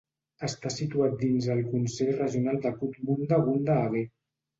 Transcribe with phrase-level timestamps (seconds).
[0.45, 4.03] Està situat dins el Consell Regional de Cootamundra-Gundagai.